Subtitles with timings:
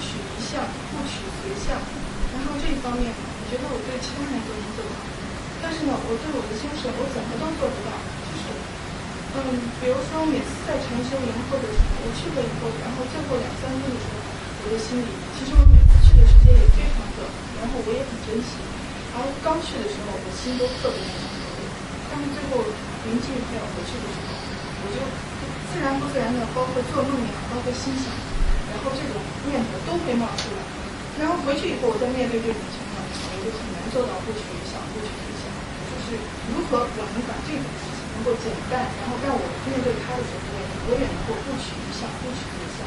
[0.00, 0.62] 取一项，
[0.92, 1.76] 不取随项。
[2.36, 4.94] 然后这一方面，我觉得我对其他人都能做到，
[5.64, 7.90] 但是呢，我对我的先生，我怎么都做不到。
[8.28, 8.44] 就是，
[9.40, 14.20] 嗯，比如说每次在禅修营或者我去了以后，然后最后两三天的时候，
[14.64, 15.08] 我的心里，
[15.38, 17.24] 其实我每次去的时间也非常短，
[17.60, 18.60] 然后我也很珍惜。
[19.16, 21.24] 然后刚去的时候，我的心都特别的想
[22.12, 22.60] 但是最后
[23.08, 25.00] 临近快要回去的时候，我就
[25.72, 28.12] 自然不自然的，包括做梦呀，包括心想，
[28.76, 29.16] 然后这种
[29.48, 30.60] 念头都会冒出来。
[31.16, 35.08] 然后回去以后，我再面对这种情况的时候，我就很难做到不取想、不取
[35.40, 35.48] 想。
[35.88, 36.20] 就是
[36.52, 40.44] 如何我能把这种事情能够简单，然后让我面对他的时候，
[40.86, 42.44] 我也能够不取想、不取
[42.76, 42.84] 想。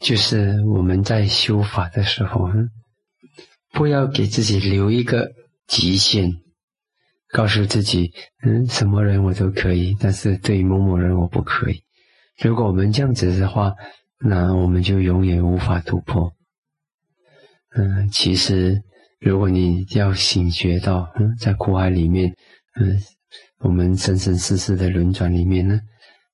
[0.00, 2.50] 就是我们在修法的时候，
[3.72, 5.30] 不要给自己留一个
[5.66, 6.40] 极限，
[7.30, 8.12] 告诉自己，
[8.42, 11.82] 嗯，什么人我都可以，但是对某某人我不可以。
[12.42, 13.74] 如果我们这样子的话，
[14.20, 16.32] 那我们就永远无法突破。
[17.74, 18.82] 嗯，其实
[19.20, 22.34] 如果你要醒觉到，嗯，在苦海里面，
[22.80, 22.98] 嗯，
[23.58, 25.80] 我们生生世世的轮转里面呢，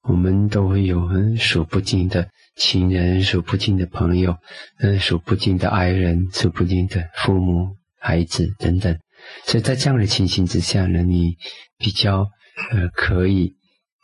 [0.03, 4.37] 我们都会有嗯数不尽的亲人、数不尽的朋友、
[4.79, 8.99] 嗯数不尽的爱人、数不尽的父母、孩子等等。
[9.45, 11.37] 所以在这样的情形之下呢，你
[11.79, 12.29] 比较
[12.71, 13.57] 呃可以，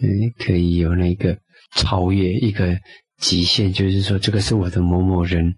[0.03, 1.38] 嗯，可以有那个
[1.72, 2.78] 超越一个。
[3.20, 5.54] 极限就是说，这个是我的某某人。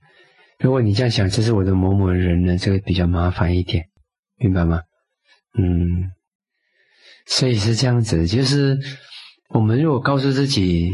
[0.58, 3.84] 如果你这样想，这是我的某某人呢，这个比较麻烦一点，
[4.36, 4.80] 明白吗？
[5.56, 6.10] 嗯，
[7.24, 8.77] 所以是这样子，就是
[9.48, 10.90] 我们如果告诉自己，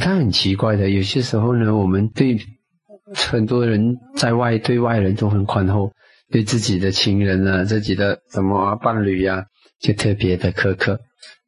[0.00, 2.36] 他很奇怪的，有些时候呢，我们对
[3.14, 5.92] 很多人在外对外人都很宽厚，
[6.32, 9.46] 对自己的亲人啊、自己的什么伴侣呀，
[9.82, 10.98] 就特别的苛刻，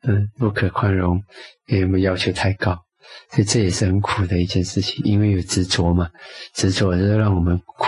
[0.03, 1.23] 嗯，不可宽容，
[1.69, 2.77] 因为我们要求太高。
[3.31, 6.11] 所以这也是很苦的一件事情，因为有执着嘛，
[6.55, 7.87] 执着就让我们苦。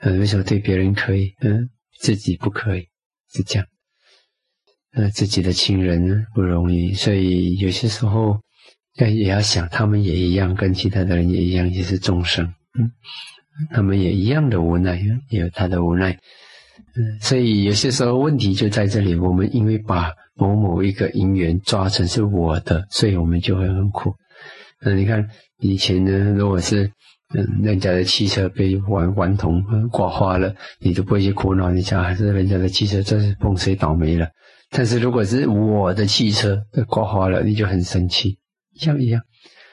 [0.00, 2.88] 嗯，为什么对别人可以，嗯，自己不可以？
[3.32, 3.66] 是这样。
[4.92, 8.40] 呃，自己的亲人不容易，所以有些时候，
[8.96, 12.44] 但也要想，他们也一样，跟其他的人也一样，也是众生。
[12.78, 12.90] 嗯，
[13.70, 16.18] 他们也一样的无奈，也有他的无奈。
[16.96, 24.14] 嗯，所以有些时候问题就在这里，我们因为把某某一个因缘抓成是我的，所以我们就会很苦。
[24.82, 26.90] 那你看以前呢，如果是
[27.34, 34.28] 嗯人家的汽车被顽顽童刮花了，你都不会去苦恼，你想还是人家的汽车这是碰谁倒霉了。
[34.70, 38.38] 但是如果是我的汽车被刮花了，你就很生气，
[38.72, 39.22] 一样一样。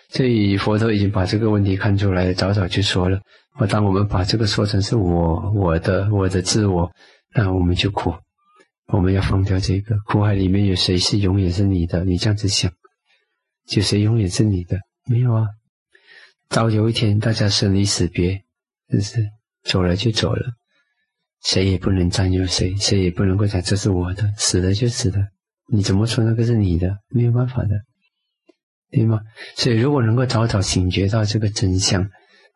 [0.09, 3.19] 所以佛陀已经把这个问题看出来，早早就说了。
[3.59, 6.91] 我当我们把这个说成是我我的我的自我，
[7.34, 8.13] 那我们就苦。
[8.88, 12.06] 我们要放掉这个苦海里面有谁是永远是你的？
[12.06, 12.72] 你这样子想，
[13.66, 14.79] 就谁永远是你的？
[15.09, 15.47] 没有啊，
[16.47, 18.41] 早有一天大家生离死别，
[18.90, 19.22] 就是
[19.63, 20.53] 走了就走了，
[21.44, 25.17] 谁也不能占有谁，谁也不能够讲这是我的，死了就死了，
[25.69, 26.97] 你怎么说那个是你的？
[27.09, 27.75] 没有办法的，
[28.91, 29.21] 对吗？
[29.55, 32.09] 所以如果能够早早醒觉到这个真相，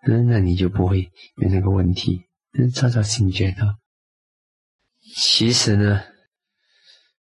[0.08, 1.02] 那那你就不会
[1.38, 2.22] 有那个问题。
[2.58, 3.78] 嗯，早早醒觉到，
[5.16, 6.02] 其实呢，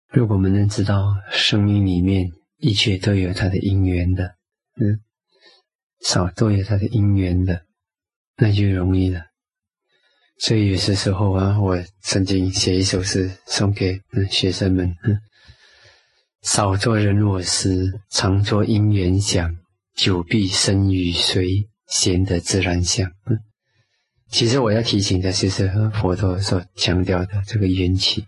[0.09, 4.35] 如果我们能知道生命里面一切都有它的因缘的，
[4.79, 4.99] 嗯。
[6.03, 7.61] 少都有它的因缘的，
[8.37, 9.21] 那就容易了。
[10.39, 15.19] 所以有些时候啊，我曾经写一首诗送给嗯学生们：嗯，
[16.41, 19.57] 少做人我师，常做因缘想，
[19.95, 23.11] 久必生与随，闲得自然相。
[24.29, 28.25] 其实我要提醒的就是佛陀所强调的这个缘起，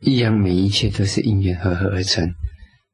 [0.00, 2.34] 一样每一切都是因缘合合而成，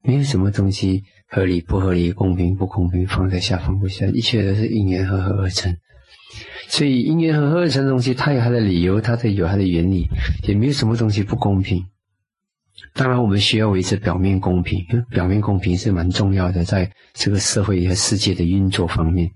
[0.03, 1.03] 没有什么东西。
[1.33, 5.77] 合理不合理，公平不公平，放在下放不下，一切都是因缘合合而成。
[6.69, 10.09] 所以因缘合合而成的东西，它有它的理由，它的有它的原理，
[10.43, 11.87] 也没有什么东西不公平。
[12.95, 19.31] 当然，我们需要维持表面公平，表面公平是蛮重要的，在这个社会和世界的运作方面。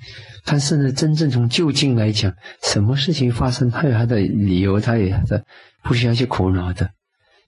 [0.45, 2.33] 但是呢，真正从就近来讲，
[2.63, 5.45] 什么事情发生，它有它的理由，它有它的
[5.83, 6.91] 不需要去苦恼的。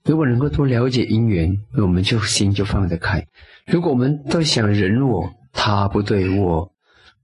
[0.03, 3.25] 如果能够多了解因缘，我们就心就放得开。
[3.65, 6.71] 如果我们都想人我他不对我，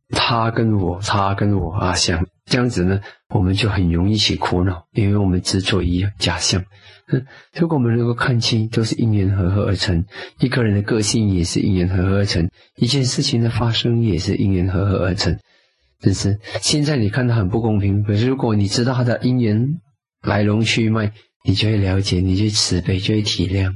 [0.10, 6.64] 他跟我他跟我啊想这样子呢，我们就很容易起苦恼，因为我们执着于假象。
[7.12, 10.06] 嗯，如果我们能够看清都是因缘合合而成，
[10.38, 15.36] 一个人的个性也是因缘合合而成，一件事情的发生也是因缘合合而成。
[16.00, 19.80] 真是现在你看它很不公平，可是如果你知道它的因缘
[20.22, 21.12] 来龙去脉，
[21.44, 23.74] 你就会了解，你就慈悲，就会体谅。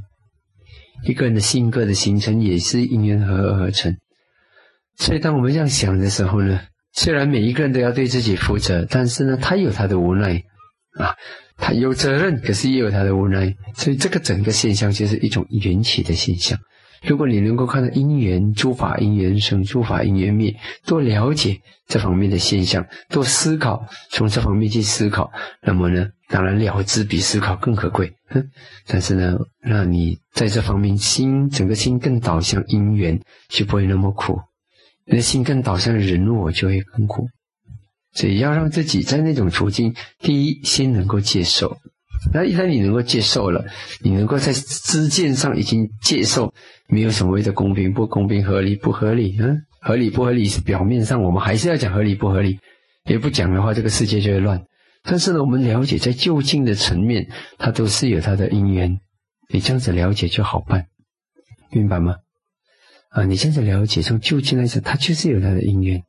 [1.02, 3.96] 一个人的性格的形成也是因缘合而成，
[4.94, 6.60] 所以当我们这样想的时候呢，
[7.00, 10.42] 虽然每一个人都要对自己负责，但是呢，他有他的无奈
[10.98, 11.14] 啊，
[11.56, 13.54] 他有责任，可是也有他的无奈。
[13.76, 16.58] 所以这个整个现象就是一种缘起的现象。
[17.06, 20.56] 如果你能够看到因缘诸法因缘生，诸法因缘灭，
[20.86, 25.30] 多了解这方面的现象，多思考，从这方面去思考，
[25.62, 28.12] 那么呢，当然了知比思考更可贵。
[28.30, 28.50] 嗯，
[28.88, 34.34] 但是呢，让你在这方面心整个心更导向因缘，就不会那么苦；
[35.10, 37.26] 你的心更导向人我，就会更苦。
[38.12, 41.76] 所以要让自己在那种处境，第一先能够接受。
[42.32, 43.64] 那一旦你能够接受了，
[44.02, 46.52] 你能够在知见上已经接受，
[46.88, 52.58] 没有所谓的公平不公平、合理不合理，嗯，合理不合理是表面上我们还是要讲合理不合理，
[53.04, 54.60] 也不讲的话，这个世界就会乱。
[55.04, 58.98] 但是呢，我们了解在就近的层面，它都是有它的因缘，
[59.48, 60.86] 你这样子了解就好办，
[61.70, 62.16] 明白吗？
[63.08, 66.02] 啊，你这样子了解，从就近来讲，它就是有它的因缘，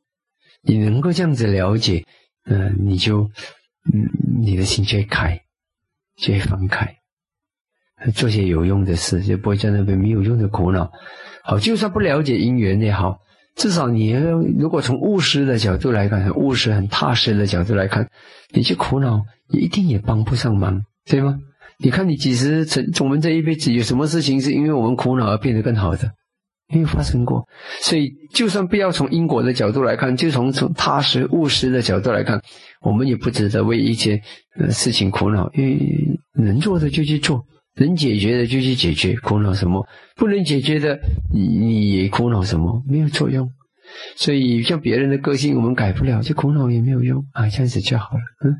[0.62, 2.04] 你能够这样子了解，
[2.44, 3.30] 嗯，你就，
[3.92, 4.10] 嗯，
[4.40, 5.40] 你的心就会开。
[6.16, 6.96] 就会放开，
[8.14, 10.92] 做些有用的事，就不会在那边没有用的苦恼。
[11.42, 13.20] 好，就算不了解因缘也好，
[13.56, 18.10] 至少你如果从务实的角度来看，很务实、很踏实的角度来看，
[18.52, 21.38] 你去苦恼，一定也帮不上忙，对吗？
[21.78, 26.12] 你看，你几十成，我们这一辈子有什么事情是因为我们苦恼而变得更好的？
[26.70, 27.46] 没有发生过。
[27.80, 32.40] 所以，就算不要从因果的角度来看，就从从踏实务实的角度来看，
[32.80, 34.20] 我们也不值得为一些
[34.58, 36.18] 呃事情苦恼，因为。
[36.32, 37.44] 能做的就去做，
[37.74, 39.86] 能解决的就去解决，苦恼什么？
[40.16, 40.98] 不能解决的，
[41.34, 42.82] 你你也苦恼什么？
[42.88, 43.50] 没有作用。
[44.16, 48.20] 所以像别人的个性，我们改不了，就苦恼也没有用啊，这样子就好了。
[48.46, 48.54] 嗯，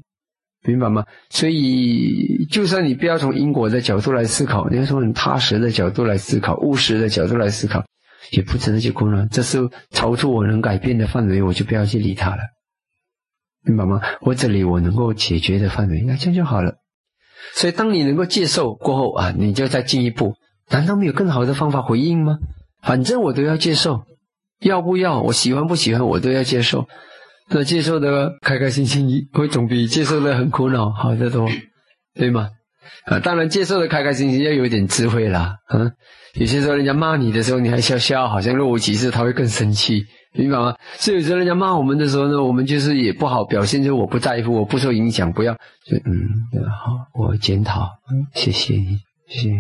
[0.67, 1.07] 明白吗？
[1.31, 7.83] 所以，就算你不要从因果的角度来思考，你要从很踏实的角度来思考，务实的角度来思考，
[8.31, 9.27] 也不值得去苦恼。
[9.27, 9.59] 这是
[9.91, 12.43] 超出我能改变的范围，我就不要去理他了，
[13.65, 14.01] 明白吗？
[14.21, 16.77] 我这里我能够解决的范围，那这样就好了。
[17.55, 20.35] 所以，当你能够接受过后啊，你就再进一步。
[20.69, 22.39] 难道没有更好的方法回应吗？
[22.83, 24.05] 反正我都要接受，
[24.61, 25.21] 要不要？
[25.23, 26.07] 我喜欢不喜欢？
[26.07, 26.87] 我都要接受。
[27.49, 31.49] 那接受的开开心心，会总比接受的很苦恼好得多，
[32.15, 32.51] 对吗？
[33.07, 35.57] 啊，当然，接受的开开心心要有点智慧啦。
[35.73, 35.93] 嗯，
[36.35, 40.05] 有些时候人家骂你的时候，你还笑笑，好像若无其事，他会更生气。
[40.33, 40.77] 明白吗？
[40.97, 46.29] 所以有时候人家骂我们的时候呢，我们就是也不好表现，就我不在乎，我不受影响，不要，就嗯，
[46.71, 47.89] 好，我检讨，
[48.35, 49.57] 谢谢你，谢谢。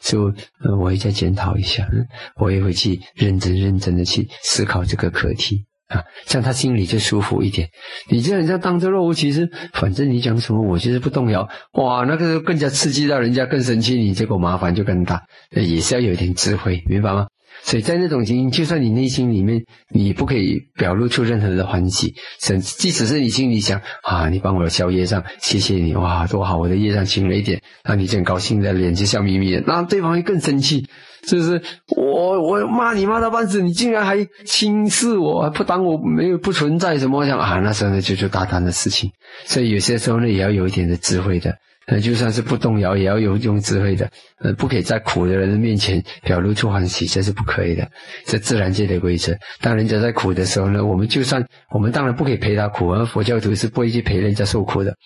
[0.00, 1.88] 所以，呃，我也再检讨一下，
[2.36, 7.68] 我也会去认真认真的去思考这个课题啊，这样他心里就舒服一点。
[8.10, 11.48] 你这样当着若无其事，反正你讲什么，我就是不动摇。
[11.74, 15.22] 哇，那个更加刺激到人家更生气，你结果麻烦就更大。
[15.50, 17.28] 也是要有一点智慧，明白吗？
[17.62, 30.86] 所以在那种情形，就算你内心里面你不可以表露出任何的欢喜，甚即使是你心里想啊，你帮我消业障，谢谢你，哇，多好，我的业障轻了一点，那你就很高兴的脸就笑眯眯的，那对方会更生气，
[31.26, 31.62] 是不是？
[31.96, 37.26] 我我骂你骂到半死，你竟然还轻视我，还不当我没有不存在什么？
[37.26, 39.10] 想啊，那时候呢就就大胆的事情，
[39.44, 41.56] 所以有些时候呢也要有一点的智慧的。
[41.86, 44.10] 呃，就算是不动摇，也要有用智慧的。
[44.40, 47.88] 呃，不可以在苦的人的面前表露出欢喜，这是不可以的。
[48.24, 49.32] 这自然界的规则。
[49.60, 54.96] 当人家在苦的时候呢，我们就算我们当然不可以陪他苦，而佛教徒是不会去陪人家受苦的。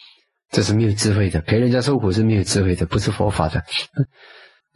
[0.51, 3.63] 这是没有智慧的，陪人家受苦是没有智慧的，不是佛法的。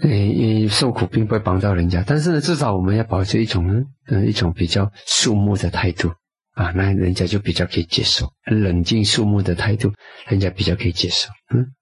[0.02, 6.10] 嗯，受苦并不会帮到人家，但是呢，至少我们要保持一种嗯一种比较肃穆的态度
[6.54, 8.32] 啊，那人家就比较可以接受。
[8.44, 9.92] 冷静肃穆的态度，
[10.26, 11.28] 人家比较可以接受。
[11.54, 11.74] 嗯。